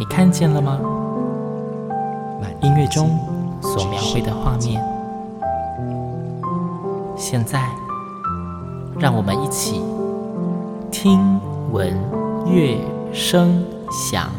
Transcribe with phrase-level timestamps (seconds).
[0.00, 0.80] 你看见了吗？
[2.40, 3.18] 万音乐中
[3.60, 4.82] 所描绘的画面，
[7.18, 7.68] 现在，
[8.98, 9.82] 让我们一起
[10.90, 11.38] 听
[11.70, 11.94] 闻
[12.46, 12.78] 乐
[13.12, 14.30] 声响。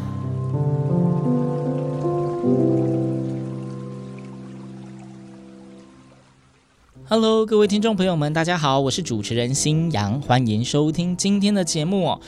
[7.07, 12.20] Hello，各位听众朋友们，大家好，我是主持人新阳，欢迎收听今天的节目哦。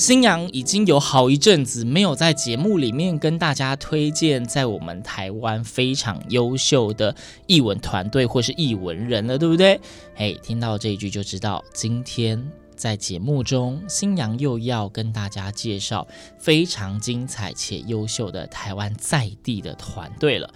[0.00, 7.14] 星洋已经有好一阵子没有在节目里面跟大家推荐在我们台湾非常优秀的
[7.46, 9.78] 译文团队或是译文人了，对不对？
[10.14, 20.50] 嘿，听到这一句就知道，今天在节目中，星洋又要跟大家介绍非常精彩且优秀的台湾在地的团队了。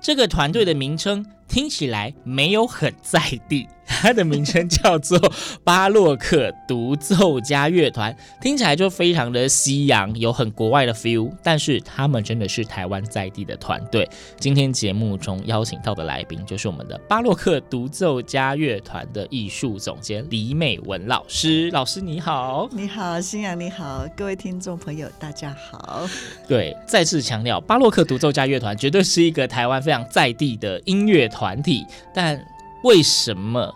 [0.00, 3.18] 这个团队的名称听起来没有很在
[3.48, 5.18] 地，它的名称叫做
[5.64, 11.32] 巴洛克独奏家乐团，听起来就非常的西洋，有很国外的 feel。
[11.42, 14.08] 但是他们真的是台湾在地的团队。
[14.38, 21.70] 今天节目中邀请到的来宾就是我们的巴洛克独奏家乐团的艺术总监李美文老师。
[21.70, 26.06] 老师你好，你好，新阳你好，各位听众朋友大家好。
[26.46, 32.42] 对，再次强调，巴洛克独奏家乐团绝对是一个台湾非常在地的音乐团体，但
[32.82, 33.74] 为什么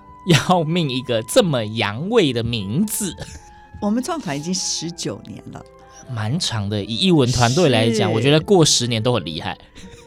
[0.49, 3.15] 要命一个这么洋味的名字？
[3.81, 5.61] 我们创团已经十九年了
[6.11, 9.57] 蛮长的，以艺文团队来讲，我觉得过十年都很厉害。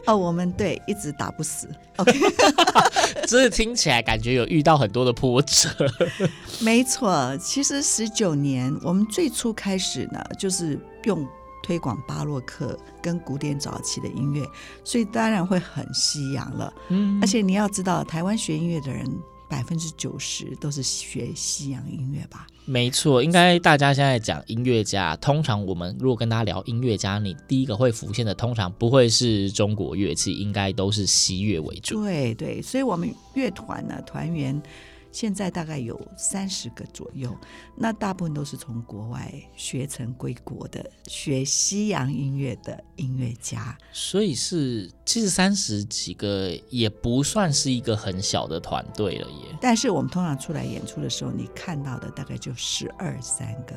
[0.06, 1.68] 哦，我们对一直打不死。
[1.96, 2.12] OK，
[3.26, 5.68] 只是听起来感觉有遇到很多的波折。
[6.60, 11.26] 没错，其实十九年，我们最初开始呢，就是用
[11.66, 14.46] 推广巴洛克跟古典早期的音乐，
[14.84, 16.72] 所以当然会很西洋了。
[16.90, 19.04] 嗯而且你要知道，台湾学音乐的人
[19.48, 22.46] 百分之九十都是学西洋音乐吧？
[22.66, 32.00] 没错，应该大家现在讲音乐家，通常我们如果跟大家聊音乐家，你第一个会浮现的，通常不会是中国乐器，应该都是西乐为主。
[32.04, 34.60] 对对，所以我们乐团呢，团员
[35.16, 37.34] 现在大概有三十个左右，
[37.74, 43.74] 那大部分都是从国外学成归国的，学西洋音乐的音乐家。
[43.92, 49.56] 所以是其实三十几个也不算是一个很小的团队了耶。
[49.58, 53.74] 但是我们通常出来演出的时候，你看到的大概就十二三个。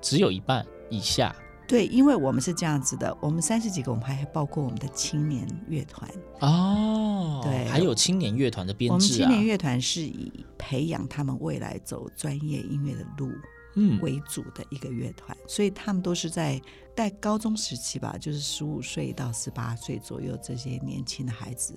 [0.00, 1.36] 只有一半以下
[1.70, 6.10] 对，因为我们是这样子的，我们三十几个，我们还包括我们的青年乐团。
[6.40, 13.30] 哦，对还有青年乐团的编我们青年乐团是以培养他们未来走专业音乐的路。
[13.76, 16.60] 嗯，为主的一个乐团，所以他们都是在
[16.96, 21.76] 在高中时期吧，就是十五岁到十八岁左右这些年轻的孩子，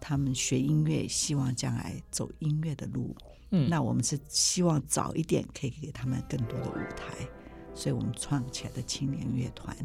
[0.00, 3.12] 他们学音乐，希望将来走音乐的路。
[3.50, 7.26] 嗯那我们是希望早一点可以给他们更多的舞台，
[7.74, 9.76] 所以我们创起来的青年乐团。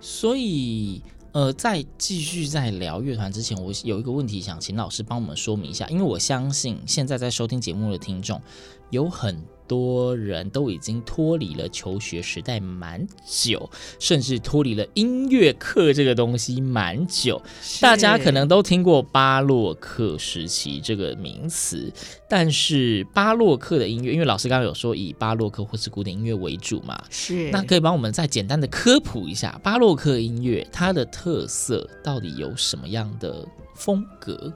[0.00, 1.02] 所以
[1.32, 8.40] 呃，在继续在聊乐团之前，我有一个问题想请老师帮我们说明一下，因为我相信现在在收听节目的听众
[8.90, 13.70] 有很多人都已经脱离了求学时代蛮久，
[14.00, 17.40] 甚至脱离了音乐课这个东西蛮久。
[17.80, 21.92] 大家可能都听过巴洛克时期这个名词，
[22.28, 34.50] 但是巴洛克的音乐，因为老师刚刚有说以巴洛克或是古典音乐为主嘛，是那可以帮我们再简单的科普一下巴洛克音乐它的特色到底有什么样的风格？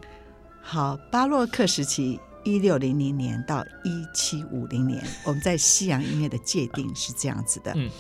[0.62, 2.18] 好，巴洛克时期。
[2.44, 7.72] 一六零零年到一七五零年，我们在西洋音乐的界定是这样子的。
[7.76, 7.90] 嗯，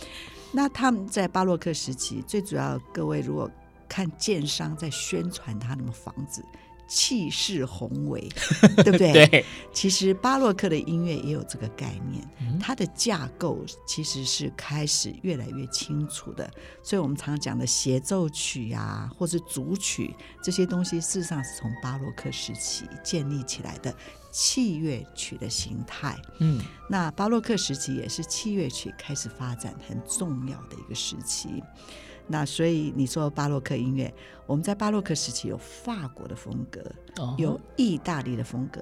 [0.52, 3.50] 那他们在巴洛克时期，最主要各位如果
[3.88, 6.44] 看建商在宣传他们的房子，
[6.88, 8.28] 气势宏伟，
[8.76, 9.12] 对不对？
[9.28, 16.50] 对，其实巴洛克的音乐也有这个概念，嗯它的架构其实是开始越来越清楚的。
[16.82, 23.94] 所以我们常讲的协奏曲呀、或是组曲这些东西，事实上是从巴洛克时期建立起来的
[24.32, 26.20] 器乐曲的形态。
[26.40, 31.62] 嗯，那巴洛克时期也是器乐曲开始发展很重要的一个时期。
[32.28, 34.12] 那所以你说巴洛克音乐，
[34.46, 36.80] 我们在巴洛克时期有法国的风格，
[37.18, 38.80] 哦有意大利的风格，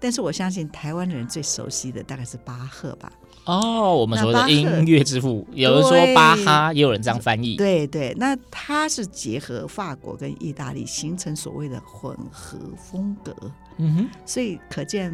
[0.00, 3.12] 但是我相信台湾人最熟悉的大概是巴赫吧。
[3.44, 7.56] 哦，我们说的音乐之父，有人说巴哈，也有人这样翻译。
[7.56, 13.34] 对对，那他是结合法国跟意大利，形成所谓的混合风格。
[13.78, 15.12] 嗯哼，所以可见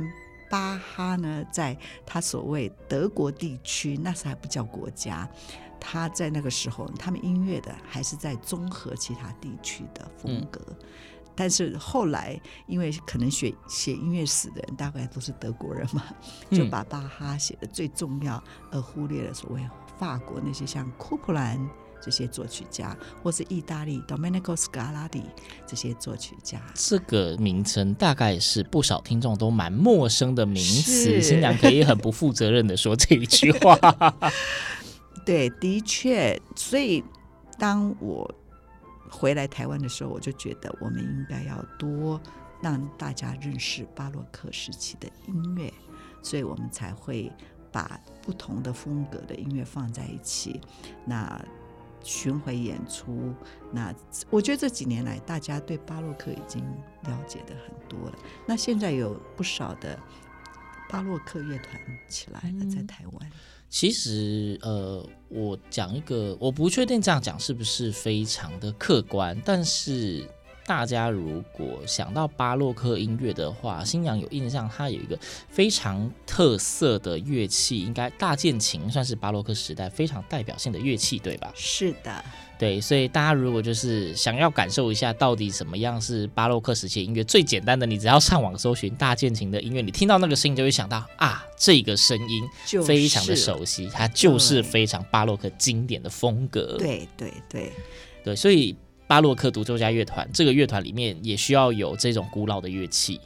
[0.50, 5.28] 巴哈呢，在他所谓德国地区，那时还不叫国家，
[5.78, 10.60] 他在那个时候，他们音乐的还是在综合其他地区的风格。
[10.68, 10.76] 嗯。
[11.36, 16.04] 但是后来，因为可能写写音乐史的人大概都是德国人嘛，
[16.50, 18.40] 就把巴哈写的最重要，
[18.70, 19.60] 而忽略了所谓
[19.98, 21.58] 法国那些像库普兰
[22.04, 25.22] 这些作曲家，或是意大利 Domenico Scarlatti
[25.66, 26.60] 这些作曲家。
[26.74, 33.76] 这个名称大概是不少听众都蛮陌生的名词，新娘可以很不负责任的说这一句话。
[35.24, 37.02] 对，的确，所以
[37.58, 38.30] 当我。
[39.10, 42.20] 回来台湾的时候，我就觉得我们应该要多
[42.60, 45.72] 让大家认识巴洛克时期的音乐，
[46.20, 47.30] 所以我们才会
[47.70, 50.60] 把不同的风格的音乐放在一起，
[51.06, 51.40] 那
[52.04, 53.34] 巡回演出。
[53.72, 53.92] 那
[54.30, 56.62] 我觉得这几年来，大家对巴洛克已经
[57.04, 58.18] 了解的很多了。
[58.46, 59.98] 那现在有不少的
[60.88, 63.30] 巴洛克乐团起来了，在台湾。
[63.70, 70.24] 其实，呃，我讲一个，我不确定这样讲是不是非常的客观，但是
[70.66, 75.18] 大家如果想到巴洛克音乐的话，新娘有印象，它有一个
[75.48, 81.52] 非常特色的乐器，应该大键琴算是巴洛克时代非常代表性的乐器，对吧？
[81.54, 82.24] 是的。
[82.56, 96.76] 对，所以大家如果就是想要感受一下到底什么样是巴洛克时期的音乐，最简单的，你只要上网搜寻大键琴的音乐，你听到那个声音就会想到啊，这个声音非常的熟悉，它就是非常巴洛克经典的风格。
[96.78, 97.72] 对对对
[98.24, 98.74] 对，所以
[99.14, 103.20] 巴洛克独奏家乐团这个乐团里面也需要有这种古老的乐器。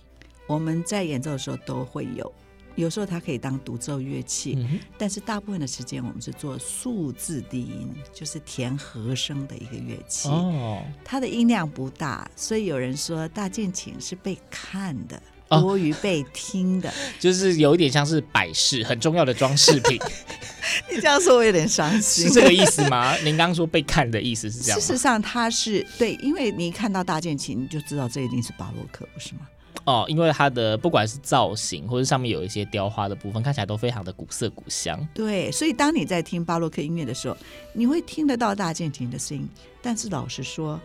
[0.46, 2.30] 我们在演奏的时候都会有。
[2.74, 10.28] 有时候它可以当独奏乐器，嗯，但是大部分的时间我们是做数字低音，就是填和声的一个乐器。
[10.28, 15.18] 哦，它的音量不大，所以有人说大键琴是被看的，
[15.48, 19.98] 多于被听的，哦，就是有一点像是摆饰，很重要的装饰品。
[20.90, 23.14] 你这样说我有点伤心，是这个意思吗？
[23.24, 24.80] 您刚刚说被看的意思是这样？
[24.80, 29.40] 事实上，它是对，因为你一看到大键琴，你就知道这一定是巴洛克，不是吗？
[29.84, 35.06] 哦，因为它的不管是造型，或者上面有一些雕花的部分，看起来都非常的古色古香。
[35.14, 37.36] 对，所以当你在听巴洛克音乐的时候，
[37.72, 39.48] 你会听得到大键琴的声音，
[39.80, 40.78] 但是老实说，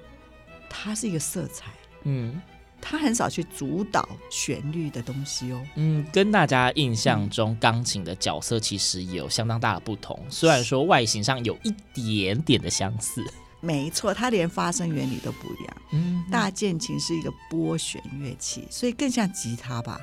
[0.69, 1.65] 它是一个色彩，
[2.03, 2.39] 嗯，
[2.85, 5.65] 它很少去主导旋律的东西哦。
[5.75, 13.23] 嗯，跟大家印象中钢琴的角色其实也有相当大的不同，虽然说外形上有一点点的相似。
[13.61, 15.77] 没错，它连发声原理都不一样。
[15.93, 19.99] 嗯，大键琴是一个拨弦乐器，所以更像吉他吧？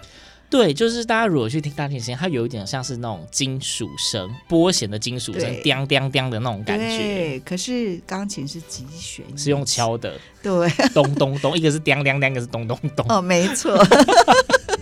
[0.50, 6.88] 对，就是大家如果去听大提琴，它有一点像是那种金属声，拨弦的金属声，叮叮叮的那种感觉。
[6.88, 10.18] 对，可是钢琴是击弦，是用敲的。
[10.42, 13.06] 对， 咚咚咚，一个是叮叮叮，一个是咚咚咚。
[13.08, 13.78] 哦，没错。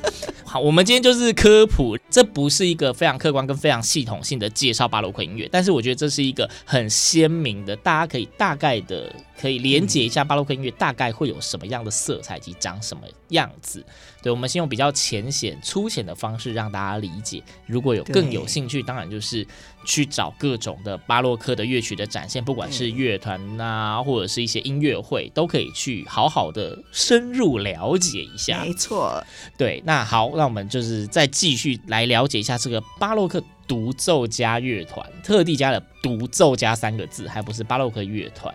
[0.48, 13.84] 好，我们今天就是科普，这不是一个非常客观跟非常系统性的介绍巴洛克音乐，但是我觉得这是一个很鲜明的，大家可以大概的可以连接一下巴洛克音乐大概会有什么样的色彩及长什么样子。
[14.22, 17.42] 对，我们先用比较浅显粗浅的方式让大家理解。
[17.66, 19.46] 如果有更有兴趣，当然就是
[19.84, 28.64] 去找各种的巴洛克的乐曲的展现，不管是乐团呐，或者是一些音乐会，都可以去好好的深入了解一下。
[28.64, 29.22] 没错，
[29.56, 38.54] 对，那好，那我们就是再继续来了解一下这个巴洛克独奏家乐团，特地加了“独奏家”三个字，还不是巴洛克乐团。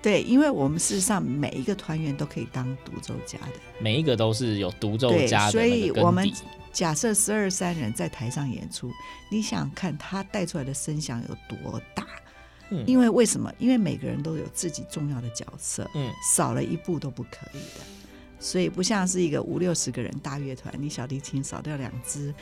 [0.00, 5.50] 对，因为我们事实上每一个团员都可以当独奏家的，每一个都是有独奏家的。
[5.50, 6.30] 所以我们
[6.72, 8.92] 假设十二三人在台上演出，
[9.28, 12.06] 你想看他带出来的声响有多大？
[12.70, 13.52] 嗯，因为为什么？
[13.58, 17.84] 因为每个人都有自己重要的角色，嗯，少了一步都不可以的。
[18.44, 22.34] 所以不像是一个五六十个人大乐团，你小提琴少掉两只。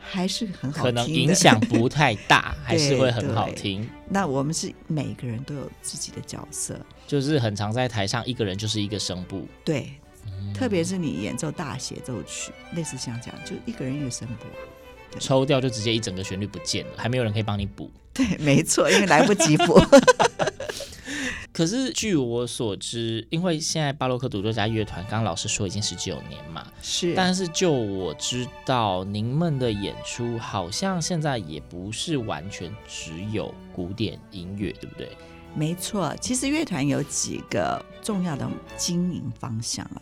[0.00, 3.86] 还是很好听，可能影响不太大， 还是会很好听。
[4.08, 9.44] 那我们是每个人都有自己的角色，就是很常在台上一个人就是一个声部。
[9.64, 9.90] 对，
[10.24, 14.44] 嗯、特别是你演奏大协奏曲，类似像这样，就一个人一个声部
[15.16, 17.90] 啊，抽掉就直接一整个旋律不见了，还没有人可以帮你补。
[18.14, 19.80] 对，没错，因为来不及补。
[21.58, 27.12] 可是据我所知，因为现在巴洛克独奏家乐团，刚刚老师说已经十九年嘛，是。
[27.16, 35.10] 但是就我知道，您们的演出好像现在也不是完全只有古典音乐，对不对？
[35.52, 40.00] 没错，其实乐团有几个重要的经营方向啊。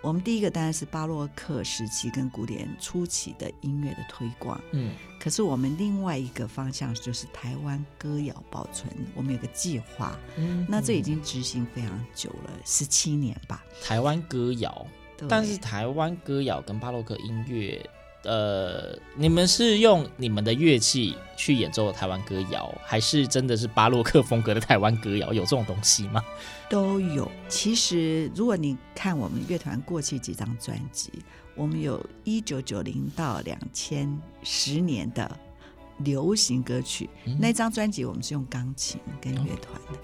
[0.00, 13.64] 我们第一个当然是巴洛克时期跟古典初期的音乐的推广，嗯，可是我们另外一个方向就是台湾歌谣保存，我们有个计划，嗯，那这已经执行非常久了，十七年吧。
[13.82, 14.86] 台湾歌谣，
[15.16, 15.26] 对。
[15.28, 17.84] 但是台湾歌谣跟巴洛克音乐。
[18.24, 25.32] 呃，你们是用你们的乐器去演奏台湾歌谣，还是真的是巴洛克风格的台湾歌谣？
[25.32, 26.22] 有这种东西吗？
[26.68, 27.30] 都有。
[27.48, 31.12] 其实，如果你看我们乐团过去几张专辑，
[31.54, 35.38] 我们有一九九零到两千十年的
[35.98, 39.98] 流行歌曲，嗯、那张专辑我们是用钢琴跟乐团的，嗯、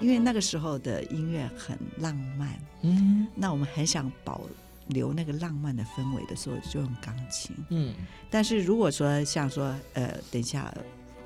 [0.00, 4.40] 因为那个时候的音乐很浪漫，嗯，那我们很想保。
[4.88, 7.54] 留那个浪漫的氛围的时候，就用钢琴。
[7.70, 7.94] 嗯，
[8.30, 10.72] 但是如果说像说，呃，等一下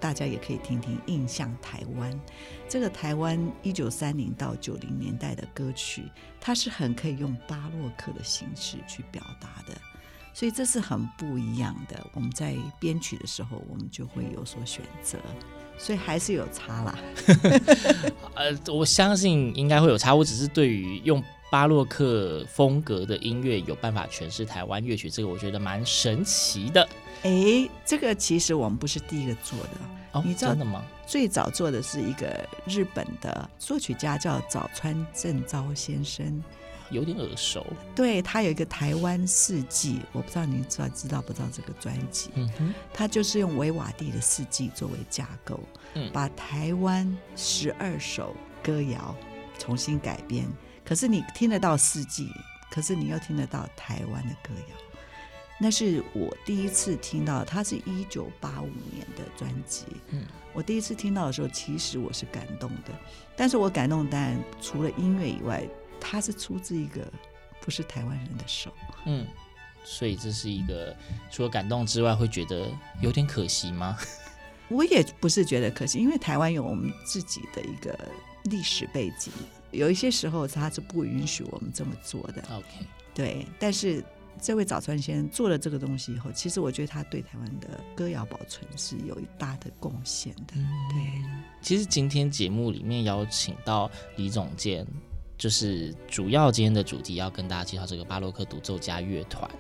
[0.01, 2.13] 大家也可以听听《印象台湾》
[2.69, 6.05] 这个台湾一九三零到九零年代的歌曲，
[6.41, 9.81] 它是很可以用巴洛克的形式去表达的，
[10.35, 12.05] 所以这是很不一样的。
[12.15, 15.19] 我们在编曲的时候，我们就会有所选择，
[15.79, 16.99] 所以还是有差啦。
[18.35, 21.23] 呃，我相信应该会有差，我只是对于用。
[21.53, 26.89] 巴洛克风格的音乐有办法诠释台湾乐曲，这个我觉得蛮神奇的。
[27.25, 29.71] 哎，这个其实我们不是第一个做的
[30.13, 30.83] 哦，你知道吗？
[31.07, 36.43] 最早做的是一个日本的作曲家叫早川正昭先生，
[36.91, 37.67] 有点耳熟。
[37.95, 42.31] 对，他有一个台湾四季，我不知道您知道知道不知道这个专辑？
[42.33, 45.61] 嗯哼，他就是用维瓦蒂的四季作为架构，
[45.93, 49.15] 嗯，把台湾十二首歌谣
[49.59, 50.47] 重新改编。
[50.85, 52.31] 可是你听得到四季，
[52.71, 54.77] 可是你又听得到台湾的歌谣，
[55.61, 57.45] 那是我第一次听到。
[57.45, 62.93] 它是一九八五年的专辑，嗯，我第一次听到的时候，其实我是感动的。
[63.37, 65.67] 但是我感动，当然除了音乐以外，
[66.01, 67.07] 它是出自一个
[67.61, 68.73] 不是台湾人的手，
[69.07, 69.27] 嗯，
[69.85, 70.95] 所以这是一个
[71.31, 72.69] 除了感动之外，会觉得
[73.01, 73.97] 有点可惜吗？
[74.69, 77.97] 我也不是觉得可惜，因为台湾有我们自己的一个
[78.45, 79.33] 历史背景。
[79.71, 82.43] 有一些时候他是不允许我们这么做的。
[82.51, 82.67] OK，
[83.15, 83.47] 对。
[83.59, 84.05] 但是
[84.41, 90.55] 这位早川先生做了这个东西以后，其实我觉得他对台湾的歌谣保存是有一大的贡献的。
[90.57, 90.99] 嗯、对。
[91.61, 94.87] 其实今天节目里面邀请到李总监，
[95.39, 99.51] 就是主要今天的主题要跟大家介绍这个巴洛克独奏家乐团。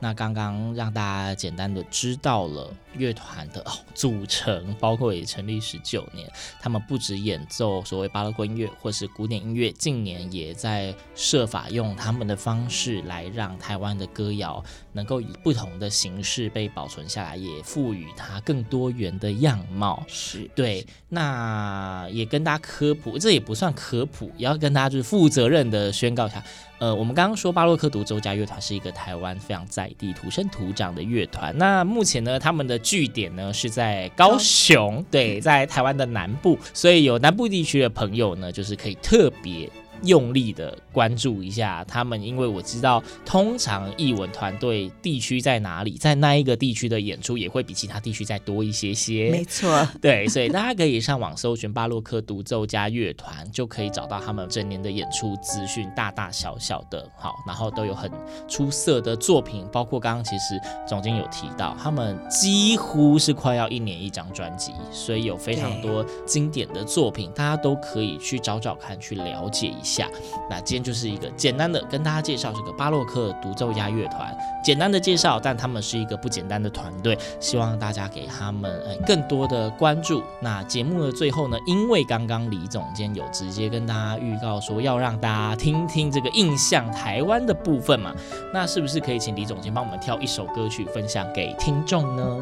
[0.00, 6.26] 那刚刚让大家简单的知道了乐团的哦组成，包括也成立十九年，
[6.58, 20.02] 他们不止演奏所谓巴洛克音乐或是古典音乐，近年也在设法用他们的方式来让台湾的歌谣能够以不同的形式被保存下来，也赋予它更多元的样貌。
[20.08, 26.42] 是对，那也跟大家科普，这也不算科普，也要跟大家就是负责任的宣告一下。
[26.80, 31.56] 呃，我们刚刚说巴洛克独奏家乐团是一个台湾非常在地土生土长的乐团。
[31.58, 39.70] 那目前呢，他们的据点呢是在高雄，对，在台湾的南部，所以有南部地区的朋友呢，就是可以特别。
[40.04, 49.30] 用力的关注一下他们，因为我知道，通常艺文团队地区在哪里，在那一个地区的演出也会比其他地区再多一些些。
[49.30, 58.10] 没错， 对，所以大家可以上网搜寻巴洛克独奏家乐团，就可以找到他们整年的演出资讯，大大小小的，好，然后都有很
[58.48, 69.89] 出色的作品，包括刚刚其实总监有提到，他们几乎是快要一年一张专辑，所以有非常多经典的作品，大家都可以去找找看，去了解一下。
[69.90, 70.08] 下，
[70.48, 80.22] 那今天就是一个简单的跟大家介绍这个巴洛克独奏家乐团，简单的介绍，但他们是一个不简单的团队，希望大家给他们更多的关注。
[80.40, 88.14] 那节目的最后呢，因为刚刚李总监有直接跟大家预告说要让大家听听这个印象台湾的部分嘛，
[88.54, 92.38] 那是不是可以请李总监帮我们挑一首歌曲分享给听众呢？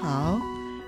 [0.00, 0.38] 好。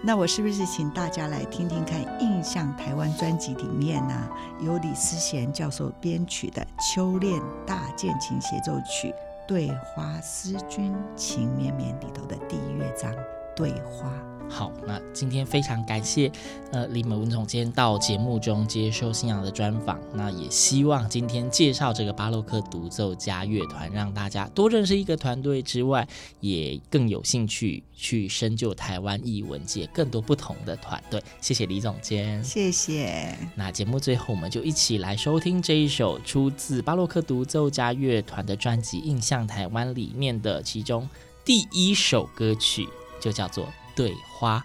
[0.00, 6.62] 那我是不是请大家来听听看《印象台湾》专辑里面呢、啊，由李思贤教授编曲的
[6.94, 9.08] 《秋恋大键琴协奏曲》
[9.46, 13.12] 对花思君情绵绵里头的第一乐章
[13.56, 14.08] 《对花》。
[14.48, 16.30] 好，那今天非常感谢
[16.72, 20.00] 呃李美文总监到节目中接受信仰的专访。
[20.14, 26.08] 那也希望今天介绍这个巴洛克独奏家乐团，让大家多认识一个团队之外，
[26.40, 31.22] 也更有兴趣去深究台湾艺文界更多不同的团队。
[31.40, 33.36] 谢谢李总监，谢谢。
[33.54, 41.08] 那节目最后，我们就一起来收听这一首出自巴洛克独奏家乐团的专辑《印象台湾》里面的其中
[41.44, 42.88] 第一首歌曲，
[43.20, 43.68] 就叫做。
[43.98, 44.64] 对花，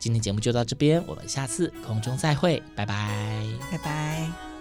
[0.00, 4.51] 今天节目就到这边，我们下次空中再会，拜拜，拜拜。